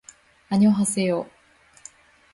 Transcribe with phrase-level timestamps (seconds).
[0.49, 1.29] あにょはせよ